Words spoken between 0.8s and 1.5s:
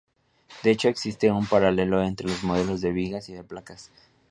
existe un